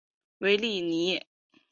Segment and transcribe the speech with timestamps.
[0.39, 1.21] 韦里尼。